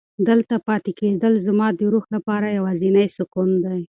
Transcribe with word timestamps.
دلته 0.27 0.55
پاتې 0.67 0.91
کېدل 0.99 1.33
زما 1.47 1.67
د 1.77 1.81
روح 1.93 2.05
لپاره 2.15 2.47
یوازینی 2.57 3.07
سکون 3.17 3.49
دی. 3.63 3.81